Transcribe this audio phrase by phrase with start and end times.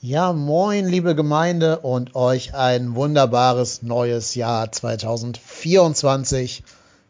[0.00, 6.62] Ja, moin, liebe Gemeinde und euch ein wunderbares neues Jahr 2024.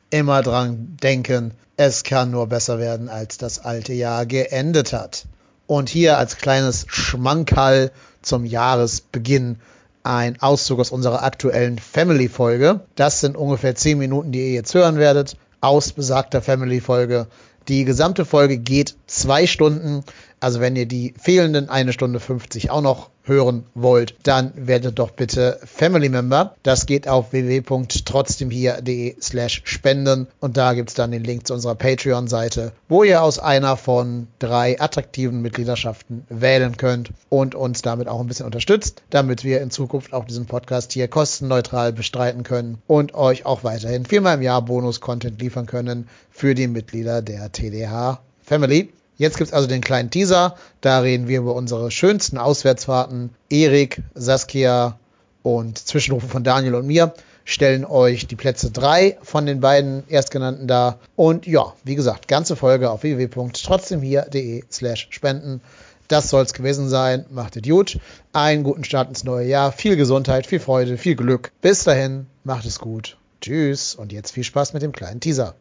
[0.08, 5.26] Immer dran denken, es kann nur besser werden, als das alte Jahr geendet hat.
[5.66, 7.90] Und hier als kleines Schmankerl
[8.22, 9.56] zum Jahresbeginn
[10.02, 12.80] ein Auszug aus unserer aktuellen Family-Folge.
[12.94, 17.26] Das sind ungefähr 10 Minuten, die ihr jetzt hören werdet, aus besagter Family-Folge.
[17.68, 20.02] Die gesamte Folge geht zwei Stunden.
[20.40, 25.10] Also wenn ihr die fehlenden eine Stunde 50 auch noch hören wollt, dann werdet doch
[25.10, 26.54] bitte Family Member.
[26.62, 32.72] Das geht auf www.trotzdemhier.de slash spenden und da gibt's dann den Link zu unserer Patreon-Seite,
[32.88, 38.26] wo ihr aus einer von drei attraktiven Mitgliederschaften wählen könnt und uns damit auch ein
[38.26, 43.44] bisschen unterstützt, damit wir in Zukunft auch diesen Podcast hier kostenneutral bestreiten können und euch
[43.44, 48.88] auch weiterhin viermal im Jahr Bonus-Content liefern können für die Mitglieder der TDH Family.
[49.18, 50.54] Jetzt gibt's also den kleinen Teaser.
[50.80, 53.30] Da reden wir über unsere schönsten Auswärtsfahrten.
[53.50, 54.96] Erik, Saskia
[55.42, 57.12] und Zwischenrufe von Daniel und mir
[57.44, 61.00] stellen euch die Plätze drei von den beiden Erstgenannten dar.
[61.16, 65.62] Und ja, wie gesagt, ganze Folge auf www.trotzdemhier.de slash spenden.
[66.06, 67.26] Das soll's gewesen sein.
[67.28, 67.98] Macht es gut.
[68.32, 69.72] Einen guten Start ins neue Jahr.
[69.72, 71.50] Viel Gesundheit, viel Freude, viel Glück.
[71.60, 73.16] Bis dahin, macht es gut.
[73.40, 75.54] Tschüss und jetzt viel Spaß mit dem kleinen Teaser.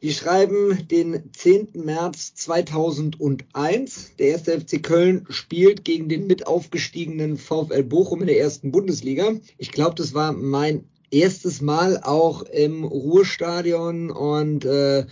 [0.00, 1.70] Wir schreiben den 10.
[1.74, 4.12] März 2001.
[4.20, 9.32] Der erste FC Köln spielt gegen den mit aufgestiegenen VfL Bochum in der ersten Bundesliga.
[9.56, 15.04] Ich glaube, das war mein erstes Mal auch im Ruhrstadion und äh,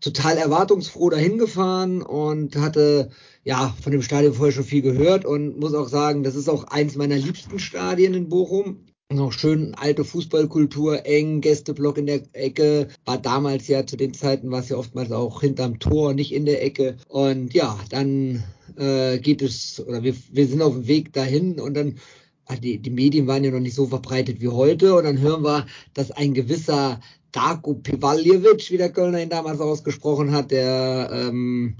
[0.00, 3.10] total erwartungsfroh dahin gefahren und hatte
[3.42, 6.64] ja von dem Stadion vorher schon viel gehört und muss auch sagen, das ist auch
[6.68, 12.88] eins meiner liebsten Stadien in Bochum noch schön alte Fußballkultur, eng, Gästeblock in der Ecke.
[13.04, 16.46] War damals ja zu den Zeiten war es ja oftmals auch hinterm Tor, nicht in
[16.46, 16.96] der Ecke.
[17.08, 18.44] Und ja, dann
[18.76, 21.98] äh, geht es, oder wir, wir sind auf dem Weg dahin und dann
[22.46, 24.94] ah, die, die Medien waren ja noch nicht so verbreitet wie heute.
[24.94, 27.00] Und dann hören wir, dass ein gewisser
[27.32, 31.76] Darko Pivaljevic, wie der Kölner ihn damals ausgesprochen hat, der ähm,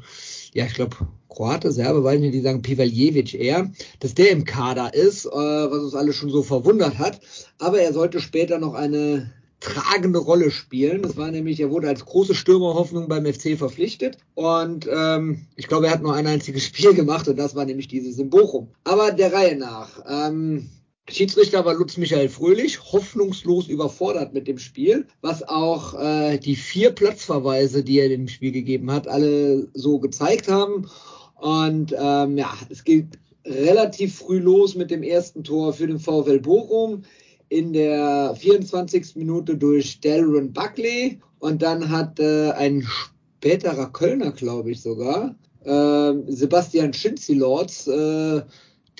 [0.53, 0.97] ja, ich glaube,
[1.29, 5.79] Kroate, Serbe, weiß nicht, die sagen Pivaljevic eher, dass der im Kader ist, äh, was
[5.79, 7.21] uns alle schon so verwundert hat.
[7.59, 11.03] Aber er sollte später noch eine tragende Rolle spielen.
[11.03, 15.87] Das war nämlich, er wurde als große Stürmerhoffnung beim FC verpflichtet und ähm, ich glaube,
[15.87, 18.69] er hat nur ein einziges Spiel gemacht und das war nämlich dieses in Bochum.
[18.85, 20.03] Aber der Reihe nach.
[20.09, 20.71] Ähm,
[21.11, 26.93] Schiedsrichter war Lutz Michael Fröhlich, hoffnungslos überfordert mit dem Spiel, was auch äh, die vier
[26.93, 30.89] Platzverweise, die er dem Spiel gegeben hat, alle so gezeigt haben.
[31.35, 36.39] Und ähm, ja, es geht relativ früh los mit dem ersten Tor für den VfL
[36.39, 37.03] Bochum
[37.49, 39.17] in der 24.
[39.17, 45.35] Minute durch Delron Buckley und dann hat äh, ein späterer Kölner, glaube ich sogar,
[45.65, 48.43] äh, Sebastian Schinzilords, äh,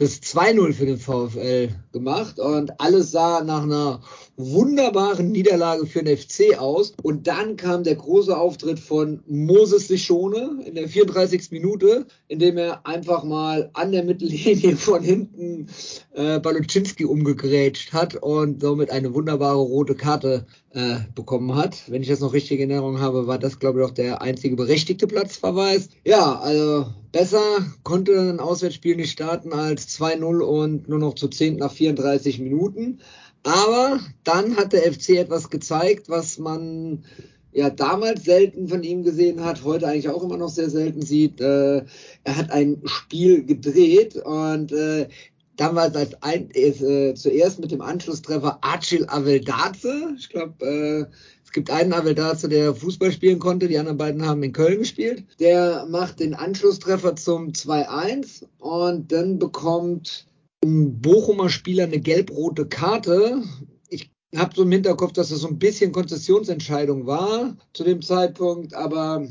[0.01, 4.01] das 2-0 für den VfL gemacht und alles sah nach einer
[4.39, 6.95] wunderbaren Niederlage für den FC aus.
[7.03, 11.51] Und dann kam der große Auftritt von Moses Sichone in der 34.
[11.51, 15.67] Minute, in dem er einfach mal an der Mittellinie von hinten
[16.15, 21.77] äh, Baluczynski umgegrätscht hat und somit eine wunderbare rote Karte äh, bekommen hat.
[21.89, 24.57] Wenn ich das noch richtig in Erinnerung habe, war das, glaube ich, auch der einzige
[24.57, 25.91] berechtigte Platzverweis.
[26.07, 31.57] Ja, also besser konnte ein Auswärtsspiel nicht starten als 2-0 und nur noch zu 10
[31.57, 33.01] nach 34 Minuten.
[33.43, 37.05] Aber dann hat der FC etwas gezeigt, was man
[37.53, 41.41] ja damals selten von ihm gesehen hat, heute eigentlich auch immer noch sehr selten sieht.
[41.41, 41.85] Äh,
[42.25, 45.09] er hat ein Spiel gedreht und äh,
[45.57, 50.15] damals als ein, äh, zuerst mit dem Anschlusstreffer Acil Aveldaze.
[50.17, 51.15] Ich glaube, äh,
[51.51, 55.25] es gibt einen Aveldaze, der Fußball spielen konnte, die anderen beiden haben in Köln gespielt.
[55.41, 60.29] Der macht den Anschlusstreffer zum 2-1 und dann bekommt
[60.63, 63.43] ein Bochumer Spieler eine gelb-rote Karte.
[63.89, 68.73] Ich habe so im Hinterkopf, dass das so ein bisschen Konzessionsentscheidung war zu dem Zeitpunkt,
[68.75, 69.27] aber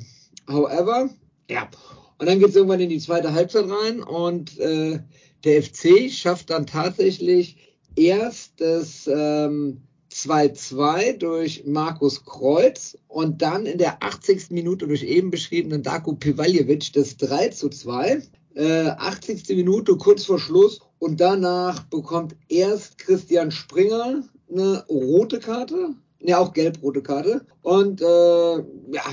[0.50, 1.10] however,
[1.50, 1.70] ja.
[2.18, 5.00] Und dann geht es irgendwann in die zweite Halbzeit rein und äh,
[5.46, 13.78] der FC schafft dann tatsächlich erst das ähm, 2-2 durch Markus Kreuz und dann in
[13.78, 14.52] der 80.
[14.52, 18.22] Minute durch eben beschriebenen Darko Pivaljevic das 3 2.
[18.56, 19.48] Äh, 80.
[19.50, 26.54] Minute kurz vor Schluss und danach bekommt erst Christian Springer eine rote Karte, ne auch
[26.54, 29.04] gelb-rote Karte und äh, ja,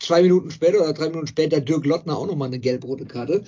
[0.00, 3.42] zwei Minuten später oder drei Minuten später Dirk Lottner auch nochmal eine gelb-rote Karte,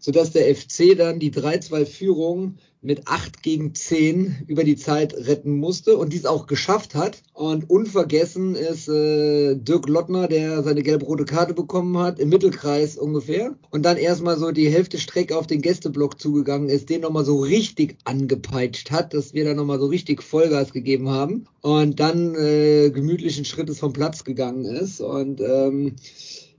[0.00, 5.96] sodass der FC dann die 3-2-Führung mit 8 gegen 10 über die Zeit retten musste
[5.96, 7.22] und dies auch geschafft hat.
[7.32, 13.54] Und unvergessen ist äh, Dirk Lottner, der seine gelb-rote Karte bekommen hat, im Mittelkreis ungefähr.
[13.70, 17.40] Und dann erstmal so die Hälfte Strecke auf den Gästeblock zugegangen ist, den nochmal so
[17.40, 21.46] richtig angepeitscht hat, dass wir da nochmal so richtig Vollgas gegeben haben.
[21.60, 25.00] Und dann äh, gemütlichen Schrittes vom Platz gegangen ist.
[25.00, 25.96] Und ähm,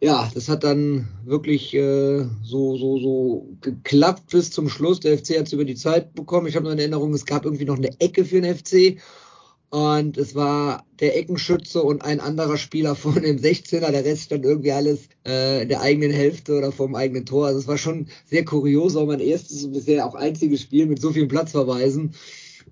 [0.01, 5.01] ja, das hat dann wirklich äh, so, so, so geklappt bis zum Schluss.
[5.01, 6.47] Der FC hat es über die Zeit bekommen.
[6.47, 9.01] Ich habe noch in Erinnerung, es gab irgendwie noch eine Ecke für den FC.
[9.71, 13.91] Und es war der Eckenschütze und ein anderer Spieler von dem 16er.
[13.91, 17.47] Der Rest stand irgendwie alles äh, in der eigenen Hälfte oder vom eigenen Tor.
[17.47, 21.01] Also es war schon sehr kurios, auch mein erstes und bisher auch einziges Spiel mit
[21.01, 22.15] so vielen Platzverweisen.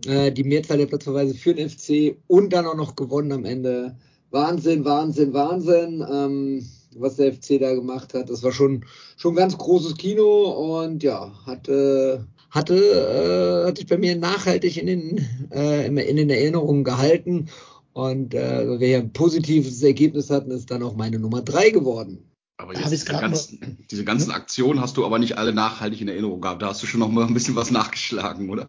[0.08, 3.98] Äh, die Mehrzahl der Platzverweise für den FC und dann auch noch gewonnen am Ende.
[4.32, 6.06] Wahnsinn, Wahnsinn, Wahnsinn.
[6.10, 6.66] Ähm,
[7.00, 8.30] was der FC da gemacht hat.
[8.30, 8.86] Das war schon
[9.16, 14.78] schon ganz großes Kino und ja, hat äh, hatte äh, hat sich bei mir nachhaltig
[14.78, 17.50] in den äh, in den Erinnerungen gehalten
[17.94, 22.28] und äh, wir ein positives Ergebnis hatten, ist dann auch meine Nummer drei geworden.
[22.60, 26.42] Aber jetzt diese ganzen, diese ganzen Aktionen hast du aber nicht alle nachhaltig in Erinnerung
[26.42, 26.64] gehabt.
[26.64, 28.68] Da hast du schon noch mal ein bisschen was nachgeschlagen, oder?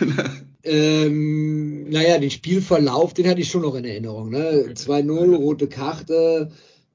[0.62, 4.30] ähm, naja, den Spielverlauf, den hatte ich schon noch in Erinnerung.
[4.30, 4.72] Ne?
[4.72, 6.50] 2-0, rote Karte,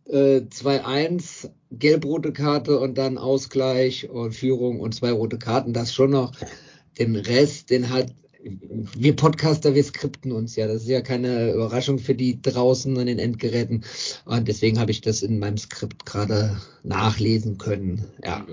[0.08, 5.74] äh, 2-1, gelb-rote Karte und dann Ausgleich und Führung und zwei rote Karten.
[5.74, 6.34] Das schon noch.
[7.00, 8.14] Den Rest, den hat
[8.44, 10.68] wir Podcaster, wir skripten uns ja.
[10.68, 13.84] Das ist ja keine Überraschung für die draußen an den Endgeräten.
[14.26, 18.06] Und deswegen habe ich das in meinem Skript gerade nachlesen können.
[18.24, 18.46] Ja.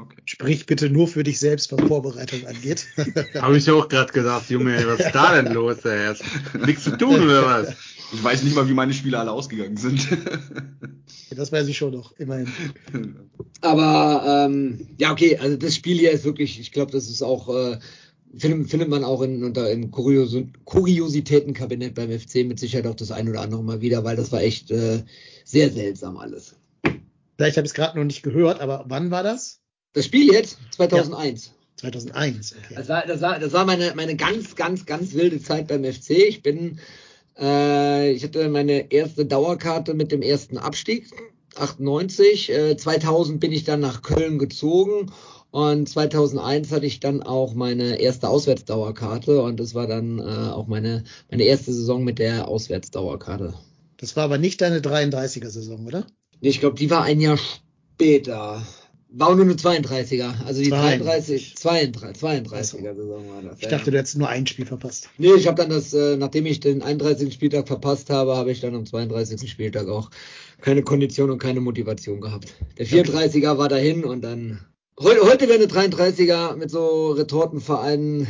[0.00, 0.22] Okay.
[0.26, 2.86] Sprich bitte nur für dich selbst, was Vorbereitung angeht.
[3.34, 5.84] Habe ich auch gerade gedacht, Junge, was ist da denn los?
[5.84, 6.14] Ey?
[6.64, 7.74] Nichts zu tun oder was?
[8.12, 10.06] Ich weiß nicht mal, wie meine Spiele alle ausgegangen sind.
[11.36, 12.48] das weiß ich schon noch, immerhin.
[13.60, 17.48] Aber ähm, ja, okay, also das Spiel hier ist wirklich, ich glaube, das ist auch,
[17.48, 17.78] äh,
[18.36, 23.10] findet, findet man auch in, unter, im Kurios Kuriositätenkabinett beim FC mit Sicherheit auch das
[23.10, 25.02] ein oder andere mal wieder, weil das war echt äh,
[25.44, 26.54] sehr seltsam alles.
[27.36, 29.57] Vielleicht habe ich es gerade noch nicht gehört, aber wann war das?
[29.92, 30.58] Das Spiel jetzt?
[30.70, 31.46] 2001.
[31.46, 31.52] Ja.
[31.76, 32.74] 2001, okay.
[32.74, 36.10] Das war, das war, das war meine, meine ganz, ganz, ganz wilde Zeit beim FC.
[36.10, 36.80] Ich bin
[37.38, 41.10] äh, ich hatte meine erste Dauerkarte mit dem ersten Abstieg,
[41.56, 42.50] 98.
[42.50, 45.12] Äh, 2000 bin ich dann nach Köln gezogen
[45.50, 50.66] und 2001 hatte ich dann auch meine erste Auswärtsdauerkarte und das war dann äh, auch
[50.66, 53.54] meine, meine erste Saison mit der Auswärtsdauerkarte.
[53.96, 56.06] Das war aber nicht deine 33er-Saison, oder?
[56.40, 58.62] Nee, ich glaube, die war ein Jahr später.
[59.10, 60.44] War nur eine 32er.
[60.44, 63.58] Also die 33, 32, 32er Saison war das.
[63.60, 65.08] Ich dachte, du hättest nur ein Spiel verpasst.
[65.16, 67.32] Nee, ich habe dann das, äh, nachdem ich den 31.
[67.32, 69.50] Spieltag verpasst habe, habe ich dann am 32.
[69.50, 70.10] Spieltag auch
[70.60, 72.54] keine Kondition und keine Motivation gehabt.
[72.76, 74.60] Der 34er war dahin und dann.
[75.00, 78.26] Heute, heute wäre eine 33er mit so Retortenvereinen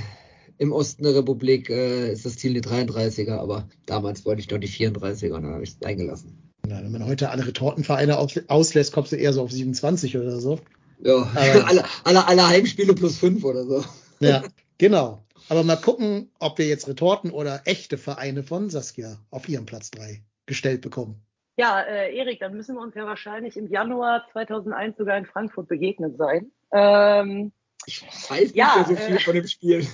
[0.59, 4.59] im Osten der Republik äh, ist das Ziel die 33er, aber damals wollte ich doch
[4.59, 6.48] die 34er und dann habe ich es eingelassen.
[6.67, 10.61] Na, wenn man heute alle Retortenvereine auslässt, kommst du eher so auf 27 oder so.
[11.01, 13.85] Ja, alle, alle, alle Heimspiele plus fünf oder so.
[14.21, 14.43] Ja,
[14.79, 15.25] genau.
[15.49, 19.91] Aber mal gucken, ob wir jetzt Retorten oder echte Vereine von Saskia auf ihrem Platz
[19.93, 21.23] 3 gestellt bekommen.
[21.57, 25.69] Ja, äh, Erik, dann müssen wir uns ja wahrscheinlich im Januar 2001 sogar in Frankfurt
[25.69, 26.51] begegnet sein.
[26.73, 27.53] Ähm,
[27.87, 29.87] ich weiß nicht ja, so viel äh, von dem Spiel.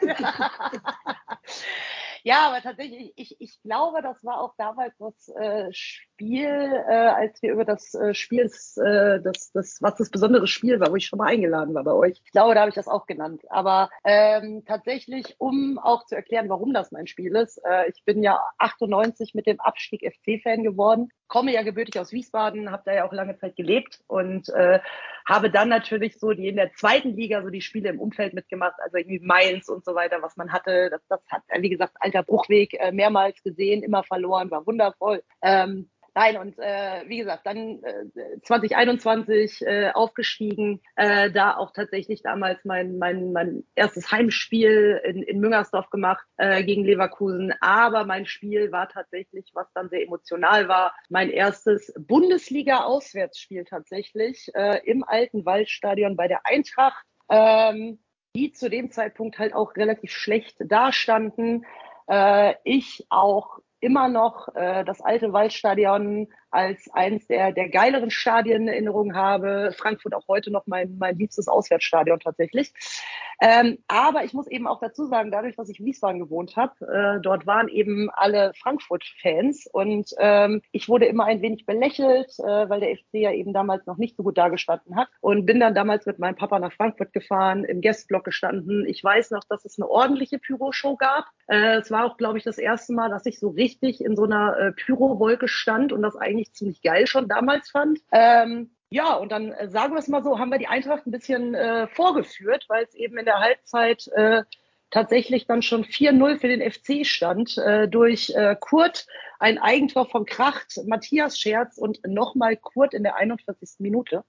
[2.24, 5.68] Ja, aber tatsächlich, ich, ich glaube, das war auch damals das äh,
[6.14, 10.80] Spiel, äh, als wir über das äh, Spiel, äh, das, das, was das besondere Spiel
[10.80, 12.20] war, wo ich schon mal eingeladen war bei euch.
[12.24, 13.42] Ich glaube, da habe ich das auch genannt.
[13.50, 18.22] Aber ähm, tatsächlich, um auch zu erklären, warum das mein Spiel ist, äh, ich bin
[18.22, 23.04] ja 98 mit dem Abstieg FC-Fan geworden komme ja gebürtig aus Wiesbaden, habe da ja
[23.08, 24.78] auch lange Zeit gelebt und äh,
[25.26, 28.74] habe dann natürlich so die in der zweiten Liga so die Spiele im Umfeld mitgemacht,
[28.78, 30.90] also irgendwie Mainz und so weiter, was man hatte.
[30.90, 35.22] Das, das hat, wie gesagt, alter Bruchweg äh, mehrmals gesehen, immer verloren, war wundervoll.
[35.42, 42.22] Ähm, Nein, und äh, wie gesagt, dann äh, 2021 äh, aufgestiegen, äh, da auch tatsächlich
[42.22, 47.52] damals mein, mein, mein erstes Heimspiel in, in Müngersdorf gemacht äh, gegen Leverkusen.
[47.60, 54.80] Aber mein Spiel war tatsächlich, was dann sehr emotional war, mein erstes Bundesliga-Auswärtsspiel tatsächlich äh,
[54.88, 57.04] im alten Waldstadion bei der Eintracht.
[57.28, 57.98] Ähm,
[58.36, 61.64] die zu dem Zeitpunkt halt auch relativ schlecht dastanden.
[62.08, 68.62] Äh, ich auch immer noch äh, das alte Waldstadion als eines der, der geileren Stadien
[68.62, 69.74] in Erinnerung habe.
[69.76, 72.72] Frankfurt auch heute noch mein, mein liebstes Auswärtsstadion tatsächlich.
[73.40, 76.72] Ähm, aber ich muss eben auch dazu sagen, dadurch, dass ich in Wiesbaden gewohnt habe,
[76.86, 82.68] äh, dort waren eben alle Frankfurt-Fans und ähm, ich wurde immer ein wenig belächelt, äh,
[82.68, 85.74] weil der FC ja eben damals noch nicht so gut dargestanden hat und bin dann
[85.74, 88.86] damals mit meinem Papa nach Frankfurt gefahren, im Guestblock gestanden.
[88.86, 91.26] Ich weiß noch, dass es eine ordentliche Pyro-Show gab.
[91.46, 94.24] Äh, es war auch, glaube ich, das erste Mal, dass ich so richtig in so
[94.24, 98.00] einer äh, Pyro-Wolke stand und das eigentlich ziemlich geil schon damals fand.
[98.12, 101.10] Ähm, ja, und dann äh, sagen wir es mal so, haben wir die Eintracht ein
[101.10, 104.42] bisschen äh, vorgeführt, weil es eben in der Halbzeit äh,
[104.90, 109.06] tatsächlich dann schon 4-0 für den FC stand, äh, durch Kurt
[109.40, 113.80] ein Eigentor von Kracht, Matthias Scherz und nochmal Kurt in der 41.
[113.80, 114.24] Minute.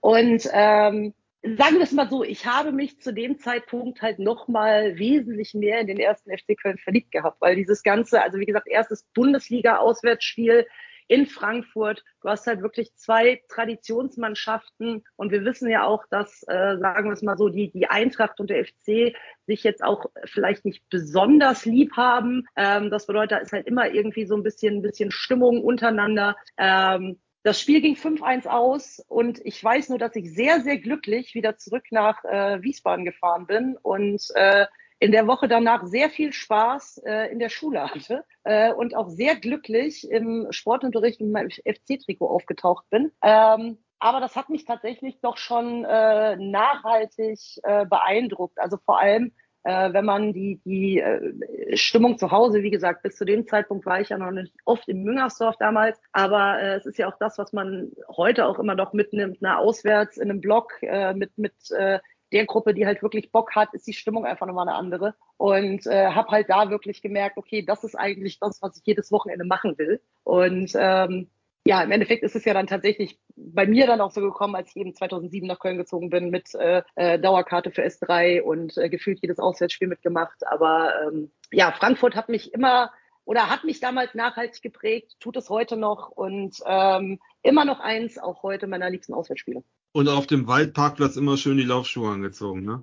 [0.00, 4.98] Und ähm, sagen wir es mal so, ich habe mich zu dem Zeitpunkt halt nochmal
[4.98, 8.66] wesentlich mehr in den ersten FC Köln verliebt gehabt, weil dieses Ganze, also wie gesagt,
[8.66, 10.66] erstes Bundesliga-Auswärtsspiel,
[11.08, 12.04] in Frankfurt.
[12.20, 17.14] Du hast halt wirklich zwei Traditionsmannschaften und wir wissen ja auch, dass, äh, sagen wir
[17.14, 19.16] es mal so, die, die Eintracht und der FC
[19.46, 22.46] sich jetzt auch vielleicht nicht besonders lieb haben.
[22.56, 26.36] Ähm, das bedeutet, da ist halt immer irgendwie so ein bisschen, ein bisschen Stimmung untereinander.
[26.58, 31.34] Ähm, das Spiel ging 5-1 aus und ich weiß nur, dass ich sehr, sehr glücklich
[31.34, 34.66] wieder zurück nach äh, Wiesbaden gefahren bin und äh,
[35.00, 39.08] in der Woche danach sehr viel Spaß äh, in der Schule hatte äh, und auch
[39.08, 43.12] sehr glücklich im Sportunterricht mit meinem FC-Trikot aufgetaucht bin.
[43.22, 48.58] Ähm, aber das hat mich tatsächlich doch schon äh, nachhaltig äh, beeindruckt.
[48.58, 49.32] Also vor allem,
[49.68, 53.84] äh, wenn man die, die äh, Stimmung zu Hause, wie gesagt, bis zu dem Zeitpunkt
[53.84, 57.18] war ich ja noch nicht oft in Müngersdorf damals, aber äh, es ist ja auch
[57.20, 61.36] das, was man heute auch immer noch mitnimmt, na, auswärts in einem Block äh, mit,
[61.36, 61.98] mit äh,
[62.32, 65.14] der Gruppe, die halt wirklich Bock hat, ist die Stimmung einfach nochmal eine andere.
[65.36, 69.12] Und äh, habe halt da wirklich gemerkt, okay, das ist eigentlich das, was ich jedes
[69.12, 70.00] Wochenende machen will.
[70.24, 71.28] Und ähm,
[71.68, 74.70] ja, im Endeffekt ist es ja dann tatsächlich bei mir dann auch so gekommen, als
[74.70, 78.88] ich eben 2007 nach Köln gezogen bin mit äh, äh, Dauerkarte für S3 und äh,
[78.88, 80.46] gefühlt jedes Auswärtsspiel mitgemacht.
[80.46, 82.90] Aber ähm, ja, Frankfurt hat mich immer
[83.26, 88.16] oder hat mich damals nachhaltig geprägt, tut es heute noch und ähm, immer noch eins,
[88.16, 89.62] auch heute meiner liebsten Auswärtsspiele.
[89.92, 92.82] Und auf dem Waldparkplatz immer schön die Laufschuhe angezogen, ne?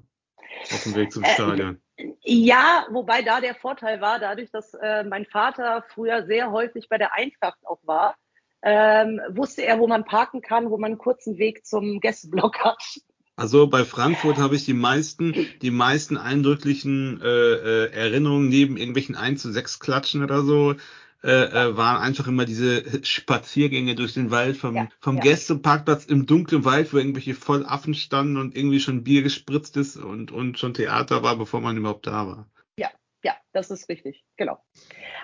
[0.72, 1.82] Auf dem Weg zum äh, Stadion.
[1.98, 6.88] Äh, ja, wobei da der Vorteil war, dadurch, dass äh, mein Vater früher sehr häufig
[6.88, 8.16] bei der Eintracht auch war,
[8.66, 12.84] ähm, wusste er, wo man parken kann, wo man einen kurzen Weg zum Gästeblock hat.
[13.38, 19.16] Also bei Frankfurt habe ich die meisten, die meisten eindrücklichen äh, äh, Erinnerungen neben irgendwelchen
[19.16, 20.76] 1 zu 6 Klatschen oder so,
[21.22, 25.24] äh, äh, waren einfach immer diese Spaziergänge durch den Wald vom, ja, vom ja.
[25.24, 30.32] Gästeparkplatz im dunklen Wald, wo irgendwelche Vollaffen standen und irgendwie schon Bier gespritzt ist und,
[30.32, 32.48] und schon Theater war, bevor man überhaupt da war.
[33.26, 34.60] Ja, das ist richtig, genau.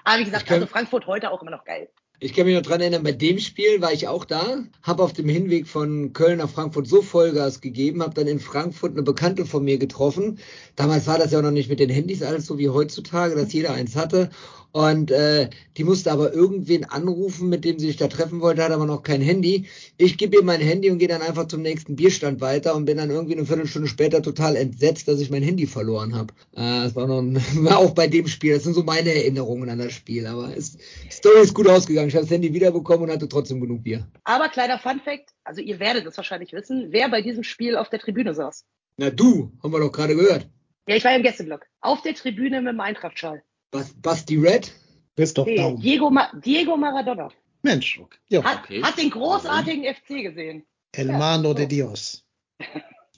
[0.03, 1.87] Aber wie gesagt, also Frankfurt heute auch immer noch geil.
[2.19, 5.13] Ich kann mich noch dran erinnern, bei dem Spiel war ich auch da, habe auf
[5.13, 9.45] dem Hinweg von Köln nach Frankfurt so Vollgas gegeben, habe dann in Frankfurt eine Bekannte
[9.45, 10.39] von mir getroffen.
[10.75, 13.53] Damals war das ja auch noch nicht mit den Handys alles so wie heutzutage, dass
[13.53, 14.31] jeder eins hatte.
[14.73, 18.71] Und äh, die musste aber irgendwen anrufen, mit dem sie sich da treffen wollte, hat
[18.71, 19.67] aber noch kein Handy.
[19.97, 22.97] Ich gebe ihr mein Handy und gehe dann einfach zum nächsten Bierstand weiter und bin
[22.97, 26.33] dann irgendwie eine Viertelstunde später total entsetzt, dass ich mein Handy verloren habe.
[26.53, 27.35] Äh, das war, noch ein,
[27.65, 28.53] war auch bei dem Spiel.
[28.53, 30.25] Das sind so meine Erinnerungen an das Spiel.
[30.25, 32.07] Aber es, die Story ist gut ausgegangen.
[32.07, 34.07] Ich habe das Handy wiederbekommen und hatte trotzdem genug Bier.
[34.23, 37.89] Aber kleiner Fun Fact, also ihr werdet es wahrscheinlich wissen, wer bei diesem Spiel auf
[37.89, 38.65] der Tribüne saß.
[38.97, 40.47] Na du, haben wir doch gerade gehört.
[40.87, 41.65] Ja, ich war im Gästeblock.
[41.81, 43.43] Auf der Tribüne mit dem Eintrachtschal.
[43.71, 44.71] Was, Basti Red?
[45.15, 45.79] Christoph nee, Daum.
[45.79, 47.29] Diego, Ma Diego Maradona.
[47.63, 47.99] Mensch.
[47.99, 48.17] Okay.
[48.29, 48.43] Ja.
[48.43, 48.81] Hat, okay.
[48.81, 50.65] hat, den großartigen FC gesehen.
[50.93, 51.53] El Mano ja.
[51.53, 52.25] de Dios.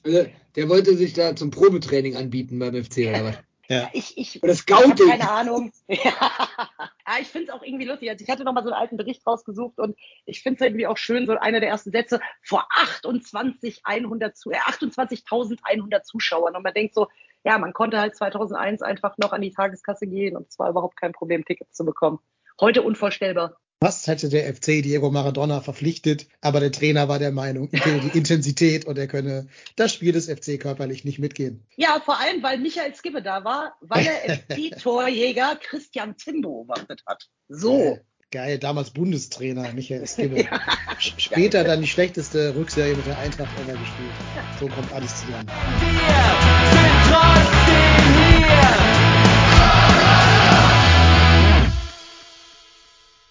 [0.03, 3.37] Also, der wollte sich da zum Probetraining anbieten beim FC oder was?
[3.69, 3.89] Ja.
[3.93, 5.07] Ich, ich, Oder Scouting.
[5.07, 5.71] keine Ahnung.
[5.87, 6.19] ja,
[7.21, 8.09] ich finde es auch irgendwie lustig.
[8.09, 10.85] Also ich hatte noch mal so einen alten Bericht rausgesucht und ich finde es irgendwie
[10.85, 16.55] auch schön, so einer der ersten Sätze vor 28.100 zu, äh, 28.100 Zuschauern.
[16.55, 17.07] Und man denkt so,
[17.43, 20.97] ja, man konnte halt 2001 einfach noch an die Tageskasse gehen und es war überhaupt
[20.97, 22.19] kein Problem, Tickets zu bekommen.
[22.59, 23.57] Heute unvorstellbar.
[23.83, 27.99] Fast hätte der FC Diego Maradona verpflichtet, aber der Trainer war der Meinung, er könne
[27.99, 31.65] die Intensität und er könne das Spiel des FC körperlich nicht mitgehen.
[31.75, 37.27] Ja, vor allem, weil Michael Skibbe da war, weil er FC-Torjäger Christian Timbo wartet hat.
[37.49, 37.99] So.
[38.31, 40.41] Geil, damals Bundestrainer Michael Skibbe.
[40.43, 40.61] ja,
[40.97, 41.67] Später geil.
[41.67, 44.11] dann die schlechteste Rückserie mit der Eintracht ever gespielt.
[44.61, 45.47] So kommt alles zusammen.
[45.49, 46.82] Yeah.
[47.13, 48.22] trust in